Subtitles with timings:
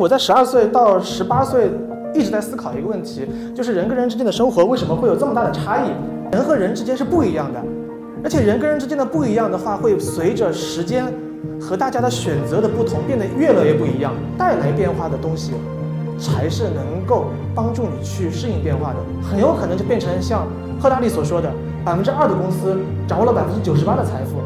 [0.00, 1.70] 我在十二岁到十八岁
[2.14, 5.90] 一直在思考一个问题，就是人跟人之间的生活为什么会有这么大的差异？
[6.32, 7.62] 人和人之间是不一样的，
[8.24, 11.04] 而且人跟人之间的不一样的话，会随着时间
[11.60, 14.14] 和大家的选择的不同变得越来越不一样。
[14.38, 15.52] 带来变化的东西，
[16.18, 18.96] 才是能够帮助你去适应变化的。
[19.22, 20.46] 很有可能就变成像
[20.80, 21.52] 赫拉利所说的，
[21.84, 24.38] 百分之二的公司掌握了百分之九十八的财富。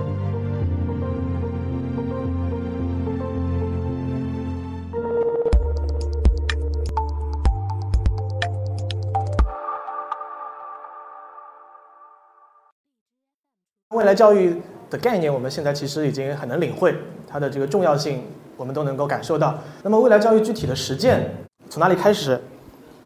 [13.96, 14.54] 未来教育
[14.90, 16.94] 的概念，我们现在其实已经很能领会
[17.26, 18.24] 它的这个重要性，
[18.58, 19.54] 我们都能够感受到。
[19.82, 21.34] 那么未来教育具体的实践
[21.70, 22.38] 从哪里开始？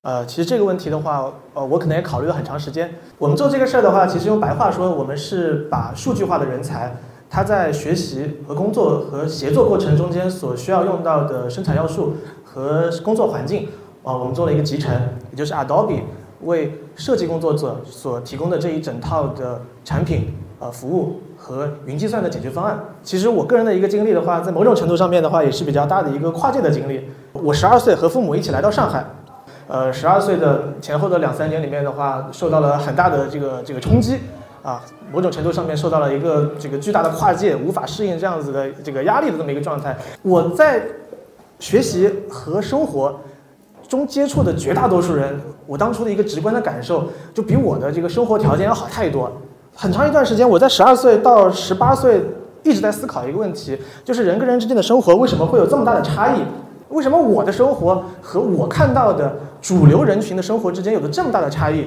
[0.02, 2.92] 呃，其实这个问题的话，呃，我可能也考虑了很长时间。
[3.18, 6.92] 我们做这个事儿的话，其实用白话说，我们是把数据化的人才，
[7.28, 13.68] 他在学习和工作和协作过程中间所需要用到的生产要素和工作环境，
[14.02, 14.92] 啊，我们做了一个集成，
[15.30, 16.00] 也就是 Adobe
[16.42, 20.34] 为设计工作者所提供的这一整套的产品。
[20.60, 22.78] 呃，服务和云计算的解决方案。
[23.02, 27.08] 其实我个人的一个经历的话，在某种程度上面的话，也是比较大的一个跨界的经历。
[27.32, 29.02] 我十二岁和父母一起来到上海，
[29.68, 34.18] 呃，十二岁的前后的两三年里面的话，受到了很大的这个这个冲击，
[34.62, 39.96] 啊，某种程度上面受到了一个这个巨大的跨界，无法适应这样子的这个压力的这么一个状态。
[40.20, 40.82] 我在
[41.58, 43.18] 学习和生活
[43.88, 49.32] 中接触的绝大多数人，我当初的一个直观的感受，就比我的这个生活条件要好太多。
[49.74, 52.22] 很长一段时间，我在十二岁到十八岁
[52.62, 56.40] 一直在思考一个问题，就是人跟人之间的生活为什么会有这么大的差异？
[56.90, 61.86] 为什么我的生活和我看到的主流人群的生活之间有着这么大的差异？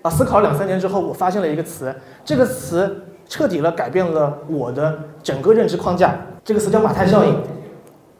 [0.00, 6.16] 啊，思考两三年之后，我发现了一个词，这个词彻底了改变了我的整个认知框架。
[6.44, 7.34] 这个词叫马太效应。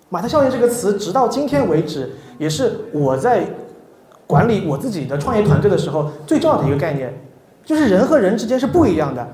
[0.09, 3.45] 马太效应这个词，直到今天为止，也是我在
[4.27, 7.13] 管理我自己的创业团队的时候最重要的一个概念。
[7.65, 9.27] 就是人和人之间是不一样的，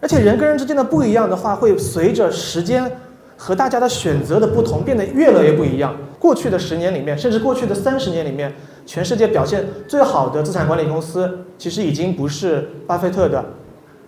[0.00, 2.90] 而且人跟人之间的不一样的话，会随着时间
[3.36, 5.96] 和大家的选择的不同变得越来越不一样。
[6.18, 8.52] 过去的十年里面，甚至过去的三十年里面，
[8.84, 13.42] 全世界表现最好的资产管理公司，其实已经不是巴菲特的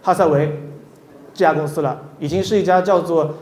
[0.02, 0.60] 哈萨维
[1.32, 3.34] 这家公司了，已经是一家叫做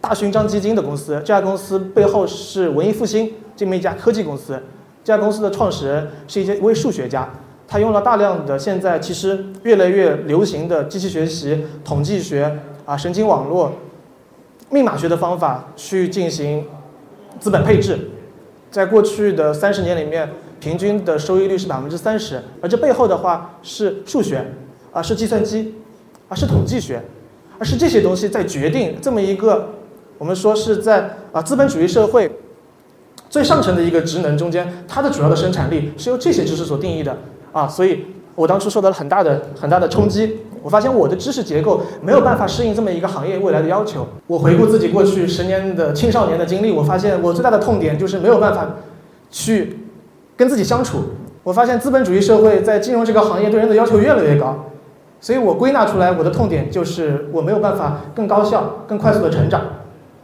[0.00, 1.16] 大勋章基金的公司。
[1.16, 4.58] 这家公司背后是文艺复兴这么一家科技公司，
[5.04, 7.28] 这家公司的创始人是一位数学家。
[7.66, 13.72] 他用了大量的现在其实越来越流行的机器学习、统计学啊、神经网络、
[14.70, 16.66] 密码学的方法去进行
[17.40, 17.98] 资本配置，
[18.70, 20.30] 在过去的三十年里面，
[20.60, 24.44] 平均的收益率是百分之三十，而这背后的话是数学
[24.92, 25.74] 啊，是计算机
[26.28, 27.02] 啊，是统计学，
[27.58, 29.70] 而是这些东西在决定这么一个
[30.18, 32.30] 我们说是在啊资本主义社会
[33.28, 37.16] 最上层的一个职能中间，它的主要的生产力是由这些知识所定义的。
[37.54, 38.04] 啊，所以
[38.34, 40.40] 我当初受到了很大的、很大的冲击。
[40.60, 44.06] 我发现我的知识结构没有办法适应这么一个行业未来的要求。
[44.26, 48.68] 我回顾自己过去十年的青少年的经历，我发现我最大的痛点就是没有办法
[49.30, 49.78] 去
[50.36, 51.02] 跟自己相处。
[51.42, 54.64] 我发现资本主义社会在金融这个行业对人的要求越来越高，
[55.20, 59.60] 所以我归纳出来我的痛点就是我没有办法更高效、更快速的成长。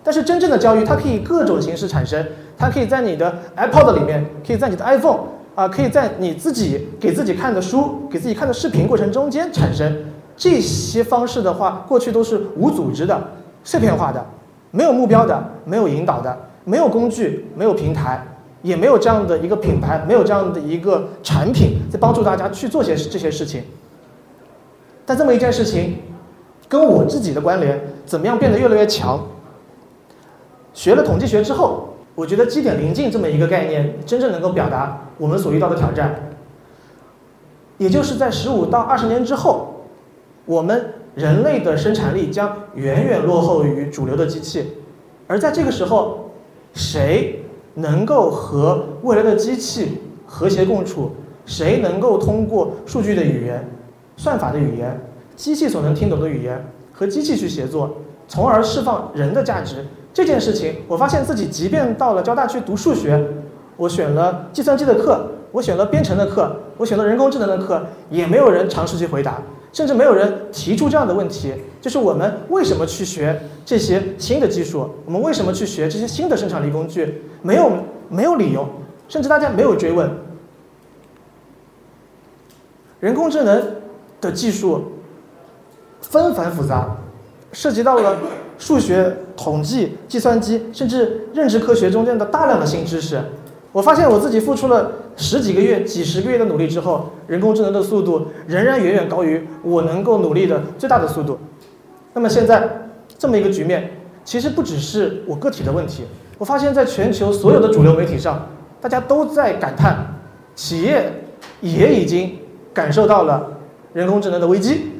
[0.02, 2.26] 但是真正的教育，它可以各种形式产生，
[2.56, 5.18] 它可以在你的 iPod 里面，可以在你的 iPhone。
[5.54, 9.94] 啊，可以在你自己给自己看的书、给自己看的视频过程中间产生
[10.36, 13.20] 这些方式的话，过去都是无组织的、
[13.62, 14.24] 碎片化的、
[14.70, 16.34] 没有目标的、没有引导的、
[16.64, 18.24] 没有工具、没有平台，
[18.62, 23.62] 也没有这样的一个品牌、没有这样的一个产品在帮助大家去做些这些事情。
[25.04, 25.98] 但这么一件事情，
[26.68, 29.20] 跟我自己的关联怎么样变得越来越强？
[30.72, 31.88] 学了统计学之后。
[32.20, 36.32] 我觉得基点临近这么一个概念，真正能够表达我们所遇到的挑战。
[37.78, 39.86] 也就是在十五到二十年之后，
[40.44, 44.66] 我们人类的生产力将远远落后于主流的机器。
[45.26, 46.30] 而在这个时候，
[46.74, 47.42] 谁
[47.72, 51.12] 能够和未来的机器和谐共处？
[51.46, 53.66] 谁能够通过数据的语言、
[54.18, 55.00] 算法的语言、
[55.36, 56.62] 机器所能听懂的语言
[56.92, 57.96] 和机器去协作，
[58.28, 59.86] 从而释放人的价值？
[60.12, 63.28] 这件事情，我发现自己即便到了交大去读数学，
[63.76, 69.40] 我选了计算机的课，我选了编程的课，我选了人工智能的课，也没有人尝试去回答，
[69.72, 74.90] 甚至没有人提出这样的问题：就是我们为什么去学这些新的技术？
[75.06, 77.22] 我们为什么去学这些新的生产力工具？
[77.42, 77.70] 没有，
[78.08, 78.68] 没有理由，
[79.08, 80.10] 甚至大家没有追问。
[82.98, 83.62] 人工智能
[84.20, 84.92] 的技术
[86.00, 86.96] 纷繁复杂，
[87.52, 88.16] 涉及到了。
[88.60, 93.18] 数学、统计、计算机，甚至认知科学中间的大量的新知识，
[93.72, 101.38] 我发现我自己付出了十几个月、几十个月的努力之后，人工智能的速度仍然远远高于我能够努力的最大的速度。
[102.12, 102.68] 那么现在
[103.16, 103.90] 这么一个局面，
[104.24, 106.02] 其实不只是我个体的问题。
[106.36, 108.46] 我发现，在全球所有的主流媒体上，
[108.78, 110.06] 大家都在感叹，
[110.54, 111.10] 企业
[111.62, 112.38] 也已经
[112.74, 113.50] 感受到了
[113.94, 114.90] 人工智能的危机。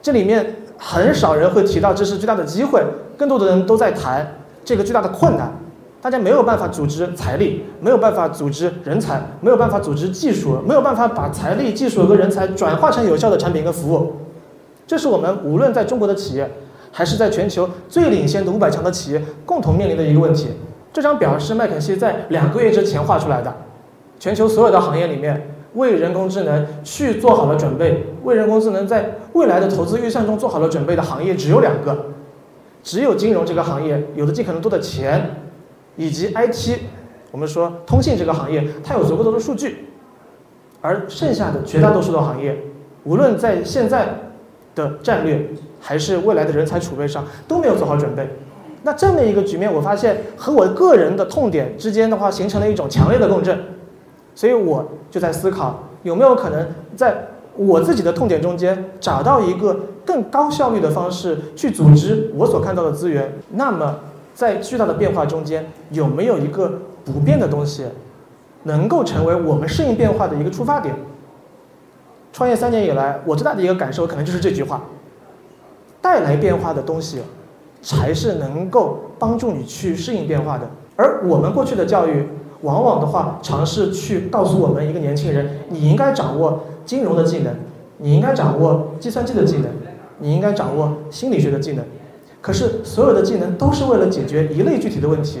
[0.00, 2.84] 这里面很少人会提到这是巨大的机会，
[3.16, 4.34] 更多的人都在谈
[4.64, 5.52] 这个巨大的困难。
[6.00, 14.16] 大家没有办法组织财力，没有办法组织人才，没有办法组织技术，没有办法把财力、技术和人才转化成有效的产品跟服务。
[14.84, 16.50] 这是我们无论在中国的企业，
[16.90, 20.48] 还是在全球最领先的五百强的企业共同面临的一个问题。
[20.92, 23.54] 这张表是麦肯锡在两个月之前画出来的，
[24.18, 32.06] 全球所有的行业里面，为人工智能去做好了准备，为人工智能在未来的投资预算中做好了准备的行业只有两个，
[32.82, 35.36] 只有金融这个行业有的尽可能多的钱。
[35.94, 36.78] 以及 IT，
[37.30, 39.88] 我们说通信这个行业，它有足够多的数据，
[40.80, 42.56] 而剩下的绝大多数的行业，
[43.04, 44.08] 无论在现在
[44.74, 48.26] 的战略还是未来的人才储备上，都没有做好准备。
[48.84, 53.58] 那这么一个局面，我发现和我个人的痛点之间的话，形成了一种强烈的共振。
[54.34, 57.26] 所以我就在思考，有没有可能在
[57.56, 63.32] 我自己的痛点中间，找到一个更高效率的方式去组织我所看到的资源？
[63.50, 63.98] 那么。
[64.34, 67.84] 在巨大的变化中间，有没有一个不变的东西，
[68.62, 70.94] 能够成为我们适应变化的一个出发点？
[72.32, 74.80] 创业三年以来，我最大的一个感受可能就是这句话：
[76.00, 77.20] 带来变化的东西，
[77.82, 80.66] 才是能够帮助你去适应变化的。
[80.96, 82.26] 而我们过去的教育，
[82.62, 87.54] 往往的话尝试去告诉我们一个年轻人，你应该掌握金融的技能，
[87.98, 89.66] 你应该掌握计算机的技能，
[90.18, 91.84] 你应该掌握心理学的技能。
[92.40, 95.38] 可是，所有的技能都是为了解决一类具体的问题，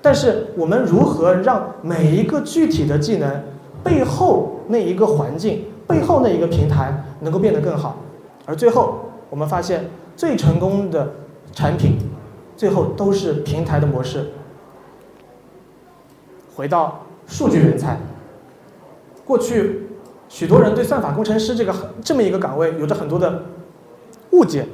[0.00, 3.42] 但是我们如何让每一个具体的技能
[3.82, 7.96] 背后那一个环境、背后那一个平台能够变得更好？
[8.46, 9.84] 而最后，我们发现
[10.16, 11.10] 最成功的
[11.52, 11.98] 产品，
[12.56, 14.30] 最后都是平台的模式。
[16.60, 17.96] 回到数据人才，
[19.24, 19.86] 过去
[20.28, 21.74] 许多人对算法工程师这个
[22.04, 23.44] 这么一个岗位有着很多的
[24.32, 24.66] 误解。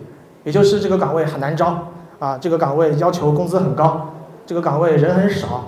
[0.42, 1.86] 也就是这个岗位很难招
[2.18, 5.66] 啊，这个岗位要求工资很高，这个岗位人很少，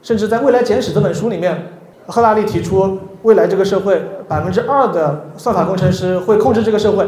[0.00, 1.72] 甚至在《未来简史》这本书里面，
[2.06, 7.06] 赫拉利提出未来这个社会百分之二的算法工程师会控制这个社会，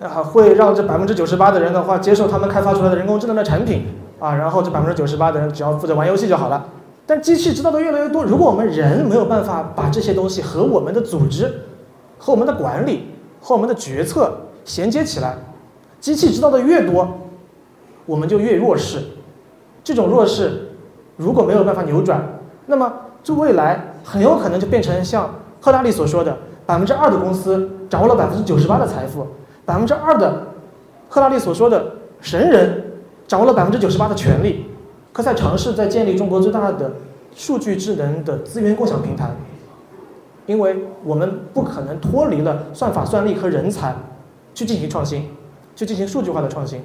[0.00, 3.86] 啊，会让这百分之九十八的人的话接受他们开发出来的人工智能的产品
[4.20, 6.64] 啊，然后这百分之九十八的人只要负责玩游戏就好了。
[7.04, 11.52] 但机器知道的越来越多，如果我们人没有办法把这些东西和我们的组织、
[12.16, 13.08] 和我们的管理、
[13.40, 14.32] 和我们的决策
[14.64, 15.36] 衔接起来。
[16.00, 17.08] 机器知道的越多，
[18.06, 19.02] 我们就越弱势。
[19.84, 20.70] 这种弱势
[21.16, 29.26] 如果没有办法扭转，那么这未来很有可能就变成像赫拉利所说的，百分之二的公司掌握了百分之九十八的财富，
[29.64, 30.46] 百分之二的
[31.08, 31.84] 赫拉利所说的
[32.20, 32.82] 神人
[33.26, 34.66] 掌握了百分之九十八的权利。
[35.12, 36.92] 可在尝试在建立中国最大的
[37.34, 39.30] 数据智能的资源共享平台，
[40.46, 43.94] 因为我们不可能脱离了算法、算力和人才
[44.54, 45.28] 去进行创新。
[45.74, 46.82] 去进行数据化的创新。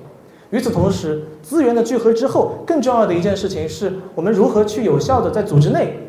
[0.51, 6.00] 与此同时，资源的聚合之后，更重要的一件事情是我们如何去有效的在组织内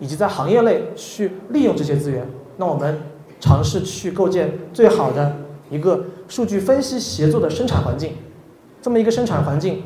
[0.00, 2.28] 以及在行业内去利用这些资源。
[2.56, 3.00] 那我们
[3.38, 5.36] 尝试去构建最好的
[5.70, 8.14] 一个数据分析协作的生产环境。
[8.82, 9.84] 这么一个生产环境，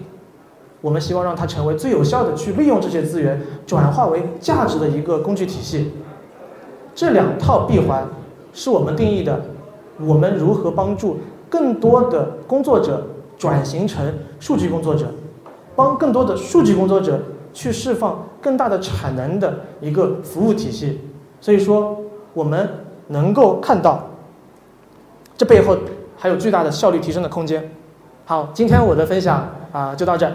[0.80, 5.92] 我们希望让它成为最有效的去利用这些资源转化为价值的一个工具体系。
[6.94, 8.06] 这两套闭环
[8.52, 9.40] 是我们定义的，
[10.00, 11.18] 我们如何帮助。
[11.48, 13.04] 更多的工作者
[13.36, 15.06] 转型成数据工作者，
[15.74, 17.20] 帮更多的数据工作者
[17.52, 21.00] 去释放更大的产能的一个服务体系。
[21.40, 21.98] 所以说，
[22.34, 22.68] 我们
[23.08, 24.10] 能够看到，
[25.36, 25.76] 这背后
[26.16, 27.68] 还有巨大的效率提升的空间。
[28.24, 30.32] 好，今天我的分享啊就到这。